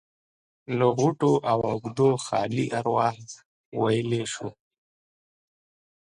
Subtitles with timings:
[0.77, 3.07] له غوټو او عقدو خالي اروا
[3.81, 4.49] ويلی شو.